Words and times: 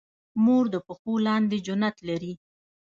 مور 0.43 0.65
د 0.73 0.75
پښو 0.87 1.13
لاندې 1.27 1.57
جنت 1.67 1.95
لري 2.07 2.33